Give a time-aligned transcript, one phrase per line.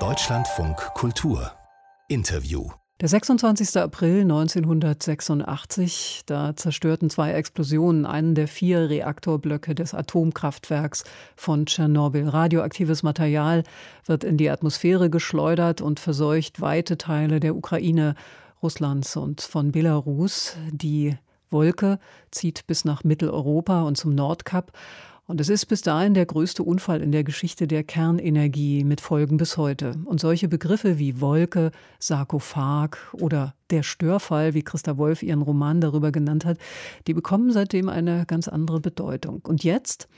[0.00, 1.52] Deutschlandfunk Kultur
[2.08, 2.70] Interview
[3.00, 3.76] der 26.
[3.76, 11.04] April 1986, da zerstörten zwei Explosionen einen der vier Reaktorblöcke des Atomkraftwerks
[11.36, 12.28] von Tschernobyl.
[12.28, 13.62] Radioaktives Material
[14.06, 18.16] wird in die Atmosphäre geschleudert und verseucht weite Teile der Ukraine,
[18.60, 20.56] Russlands und von Belarus.
[20.72, 21.16] Die
[21.50, 22.00] Wolke
[22.32, 24.72] zieht bis nach Mitteleuropa und zum Nordkap.
[25.26, 29.38] Und es ist bis dahin der größte Unfall in der Geschichte der Kernenergie mit Folgen
[29.38, 29.94] bis heute.
[30.04, 36.12] Und solche Begriffe wie Wolke, Sarkophag oder der Störfall, wie Christa Wolf ihren Roman darüber
[36.12, 36.58] genannt hat,
[37.06, 39.40] die bekommen seitdem eine ganz andere Bedeutung.
[39.42, 40.08] Und jetzt,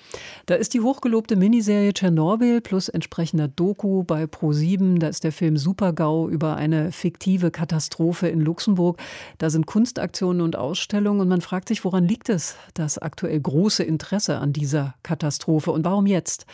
[0.46, 5.56] da ist die hochgelobte Miniserie Tschernobyl plus entsprechender Doku bei Pro7, da ist der Film
[5.56, 9.00] Supergau über eine fiktive Katastrophe in Luxemburg,
[9.38, 13.84] da sind Kunstaktionen und Ausstellungen und man fragt sich, woran liegt es, das aktuell große
[13.84, 16.45] Interesse an dieser Katastrophe und warum jetzt?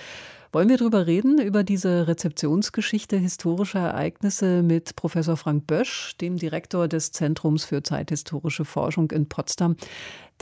[0.53, 6.89] Wollen wir darüber reden, über diese Rezeptionsgeschichte historischer Ereignisse mit Professor Frank Bösch, dem Direktor
[6.89, 9.77] des Zentrums für zeithistorische Forschung in Potsdam,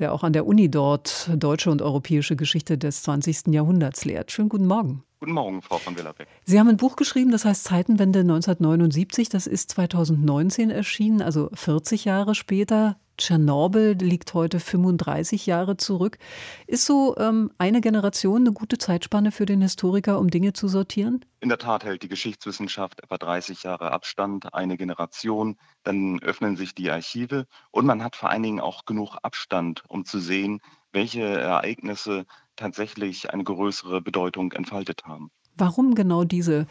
[0.00, 3.54] der auch an der Uni dort deutsche und europäische Geschichte des 20.
[3.54, 4.32] Jahrhunderts lehrt.
[4.32, 5.04] Schönen guten Morgen.
[5.20, 6.26] Guten Morgen, Frau von Willerbeck.
[6.44, 9.28] Sie haben ein Buch geschrieben, das heißt Zeitenwende 1979.
[9.28, 12.96] Das ist 2019 erschienen, also 40 Jahre später.
[13.20, 16.18] Tschernobyl liegt heute 35 Jahre zurück.
[16.66, 21.24] Ist so ähm, eine Generation eine gute Zeitspanne für den Historiker, um Dinge zu sortieren?
[21.40, 25.58] In der Tat hält die Geschichtswissenschaft etwa 30 Jahre Abstand, eine Generation.
[25.84, 30.04] Dann öffnen sich die Archive und man hat vor allen Dingen auch genug Abstand, um
[30.04, 30.60] zu sehen,
[30.92, 32.24] welche Ereignisse
[32.56, 35.30] tatsächlich eine größere Bedeutung entfaltet haben.
[35.56, 36.66] Warum genau diese,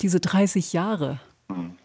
[0.00, 1.20] diese 30 Jahre?
[1.48, 1.76] Hm.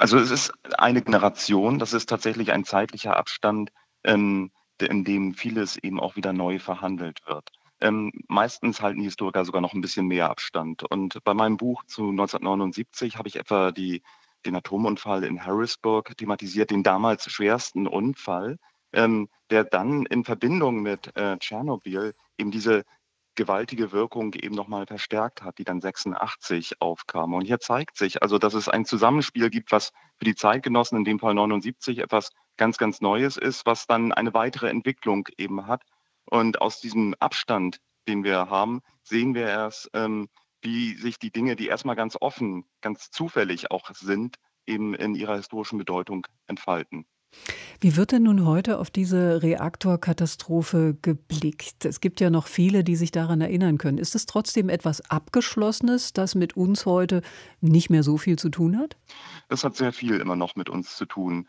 [0.00, 3.70] Also es ist eine Generation, das ist tatsächlich ein zeitlicher Abstand,
[4.02, 7.50] ähm, in dem vieles eben auch wieder neu verhandelt wird.
[7.82, 10.84] Ähm, meistens halten die Historiker sogar noch ein bisschen mehr Abstand.
[10.90, 14.02] Und bei meinem Buch zu 1979 habe ich etwa die,
[14.46, 18.56] den Atomunfall in Harrisburg thematisiert, den damals schwersten Unfall,
[18.94, 22.84] ähm, der dann in Verbindung mit äh, Tschernobyl eben diese
[23.40, 27.32] gewaltige Wirkung eben nochmal verstärkt hat, die dann 86 aufkam.
[27.32, 31.04] Und hier zeigt sich also, dass es ein Zusammenspiel gibt, was für die Zeitgenossen, in
[31.04, 35.84] dem Fall 79, etwas ganz, ganz Neues ist, was dann eine weitere Entwicklung eben hat.
[36.26, 40.28] Und aus diesem Abstand, den wir haben, sehen wir erst, ähm,
[40.60, 44.36] wie sich die Dinge, die erstmal ganz offen, ganz zufällig auch sind,
[44.66, 47.06] eben in ihrer historischen Bedeutung entfalten.
[47.82, 51.86] Wie wird denn nun heute auf diese Reaktorkatastrophe geblickt?
[51.86, 53.96] Es gibt ja noch viele, die sich daran erinnern können.
[53.96, 57.22] Ist es trotzdem etwas Abgeschlossenes, das mit uns heute
[57.62, 58.98] nicht mehr so viel zu tun hat?
[59.48, 61.48] Das hat sehr viel immer noch mit uns zu tun.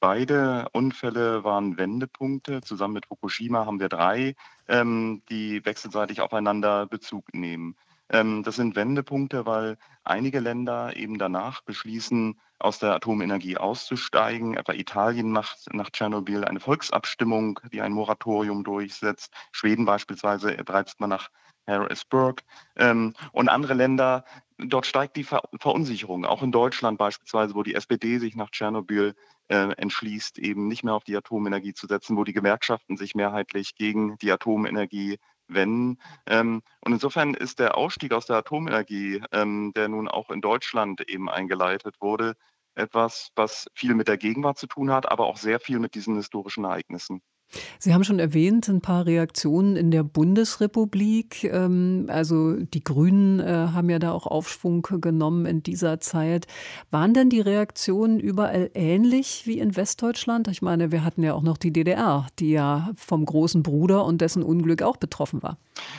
[0.00, 2.62] Beide Unfälle waren Wendepunkte.
[2.62, 4.34] Zusammen mit Fukushima haben wir drei,
[4.68, 7.76] ähm, die wechselseitig aufeinander Bezug nehmen.
[8.10, 14.56] Ähm, das sind Wendepunkte, weil einige Länder eben danach beschließen, aus der Atomenergie auszusteigen.
[14.56, 19.32] Etwa Italien macht nach Tschernobyl eine Volksabstimmung, die ein Moratorium durchsetzt.
[19.52, 21.28] Schweden beispielsweise treibt man nach
[21.66, 22.42] Harrisburg.
[22.76, 24.24] Ähm, und andere Länder,
[24.58, 26.24] dort steigt die Verunsicherung.
[26.24, 29.14] Auch in Deutschland beispielsweise, wo die SPD sich nach Tschernobyl
[29.48, 33.74] äh, entschließt, eben nicht mehr auf die Atomenergie zu setzen, wo die Gewerkschaften sich mehrheitlich
[33.74, 35.18] gegen die Atomenergie
[35.48, 35.98] wenden.
[36.26, 41.08] Ähm, und insofern ist der Ausstieg aus der Atomenergie, ähm, der nun auch in Deutschland
[41.08, 42.34] eben eingeleitet wurde,
[42.74, 46.16] etwas, was viel mit der Gegenwart zu tun hat, aber auch sehr viel mit diesen
[46.16, 47.22] historischen Ereignissen.
[47.78, 51.44] Sie haben schon erwähnt, ein paar Reaktionen in der Bundesrepublik.
[51.44, 56.46] Ähm, also die Grünen äh, haben ja da auch Aufschwung genommen in dieser Zeit.
[56.90, 60.48] Waren denn die Reaktionen überall ähnlich wie in Westdeutschland?
[60.48, 64.20] Ich meine, wir hatten ja auch noch die DDR, die ja vom großen Bruder und
[64.20, 65.58] dessen Unglück auch betroffen war.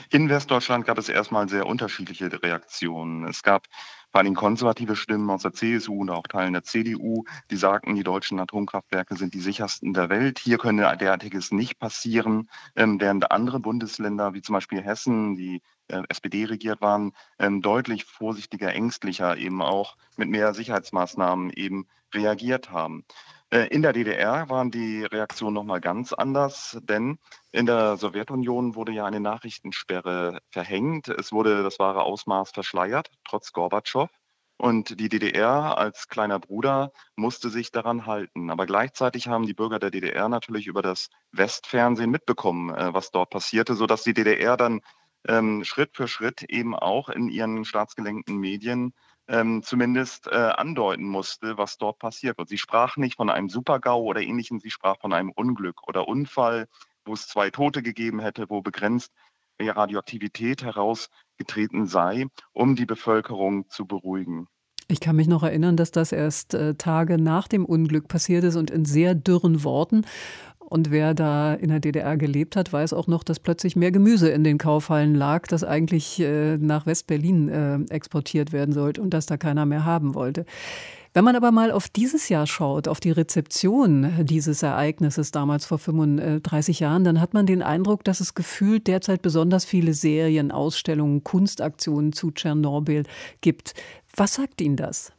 [0.09, 3.27] In Westdeutschland gab es erstmal sehr unterschiedliche Reaktionen.
[3.27, 3.67] Es gab
[4.11, 8.03] vor allem konservative Stimmen aus der CSU und auch Teilen der CDU, die sagten, die
[8.03, 10.39] deutschen Atomkraftwerke sind die sichersten der Welt.
[10.39, 16.01] Hier könne derartiges nicht passieren, ähm, während andere Bundesländer wie zum Beispiel Hessen, die äh,
[16.09, 23.05] SPD regiert waren, ähm, deutlich vorsichtiger, ängstlicher eben auch mit mehr Sicherheitsmaßnahmen eben reagiert haben.
[23.49, 27.17] Äh, in der DDR waren die Reaktionen nochmal ganz anders, denn
[27.51, 31.07] in der Sowjetunion wurde ja eine Nachrichtensperre verhängt.
[31.07, 34.09] Es wurde das wahre Ausmaß verschleiert, trotz Gorbatschow.
[34.59, 38.49] Und die DDR als kleiner Bruder musste sich daran halten.
[38.49, 43.29] Aber gleichzeitig haben die Bürger der DDR natürlich über das Westfernsehen mitbekommen, äh, was dort
[43.29, 44.81] passierte, sodass die DDR dann
[45.27, 48.93] ähm, Schritt für Schritt eben auch in ihren staatsgelenkten Medien
[49.27, 52.49] ähm, zumindest äh, andeuten musste, was dort passiert wird.
[52.49, 56.67] Sie sprach nicht von einem Supergau oder ähnlichem, sie sprach von einem Unglück oder Unfall,
[57.05, 59.11] wo es zwei Tote gegeben hätte, wo begrenzt
[59.59, 64.47] Radioaktivität herausgetreten sei, um die Bevölkerung zu beruhigen.
[64.89, 68.55] Ich kann mich noch erinnern, dass das erst äh, Tage nach dem Unglück passiert ist
[68.55, 70.05] und in sehr dürren Worten.
[70.69, 74.29] Und wer da in der DDR gelebt hat, weiß auch noch, dass plötzlich mehr Gemüse
[74.29, 79.27] in den Kaufhallen lag, das eigentlich äh, nach West-Berlin äh, exportiert werden sollte und das
[79.27, 80.43] da keiner mehr haben wollte.
[81.13, 85.79] Wenn man aber mal auf dieses Jahr schaut, auf die Rezeption dieses Ereignisses damals vor
[85.79, 91.23] 35 Jahren, dann hat man den Eindruck, dass es gefühlt derzeit besonders viele Serien, Ausstellungen,
[91.23, 93.03] Kunstaktionen zu Tschernobyl
[93.39, 93.73] gibt.
[94.17, 95.13] Was sagt Ihnen das?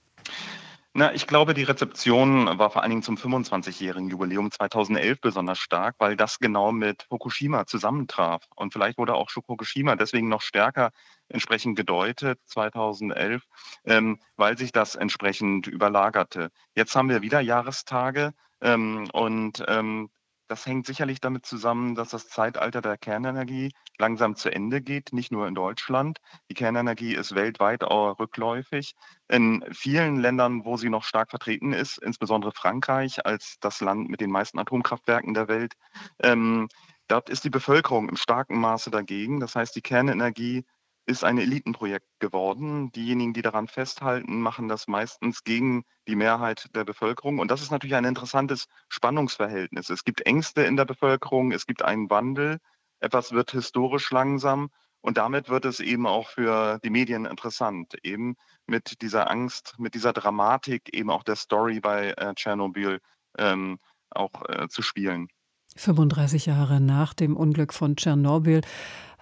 [0.98, 5.94] Na, ich glaube, die Rezeption war vor allen Dingen zum 25-jährigen Jubiläum 2011 besonders stark,
[6.00, 8.42] weil das genau mit Fukushima zusammentraf.
[8.56, 10.90] Und vielleicht wurde auch Fukushima deswegen noch stärker
[11.28, 13.44] entsprechend gedeutet 2011,
[13.84, 16.50] ähm, weil sich das entsprechend überlagerte.
[16.74, 20.10] Jetzt haben wir wieder Jahrestage ähm, und ähm,
[20.48, 25.30] das hängt sicherlich damit zusammen, dass das Zeitalter der Kernenergie langsam zu Ende geht, nicht
[25.30, 26.18] nur in Deutschland.
[26.50, 28.94] Die Kernenergie ist weltweit auch rückläufig.
[29.28, 34.20] In vielen Ländern, wo sie noch stark vertreten ist, insbesondere Frankreich als das Land mit
[34.20, 35.74] den meisten Atomkraftwerken der Welt,
[36.22, 36.68] ähm,
[37.08, 39.40] dort ist die Bevölkerung im starken Maße dagegen.
[39.40, 40.64] Das heißt, die Kernenergie
[41.08, 42.92] ist ein Elitenprojekt geworden.
[42.92, 47.38] Diejenigen, die daran festhalten, machen das meistens gegen die Mehrheit der Bevölkerung.
[47.38, 49.88] Und das ist natürlich ein interessantes Spannungsverhältnis.
[49.88, 52.58] Es gibt Ängste in der Bevölkerung, es gibt einen Wandel,
[53.00, 54.70] etwas wird historisch langsam
[55.00, 59.94] und damit wird es eben auch für die Medien interessant, eben mit dieser Angst, mit
[59.94, 63.00] dieser Dramatik, eben auch der Story bei äh, Tschernobyl
[63.38, 63.78] ähm,
[64.10, 65.28] auch äh, zu spielen.
[65.76, 68.62] 35 Jahre nach dem Unglück von Tschernobyl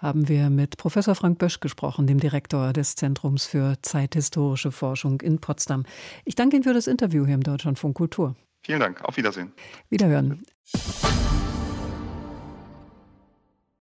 [0.06, 5.41] haben wir mit Professor Frank Bösch gesprochen, dem Direktor des Zentrums für zeithistorische Forschung in
[5.41, 5.82] Potsdam.
[6.25, 8.37] Ich danke Ihnen für das Interview hier im Deutschlandfunk Kultur.
[8.62, 9.05] Vielen Dank.
[9.05, 9.53] Auf Wiedersehen.
[9.91, 10.44] Wiederhören.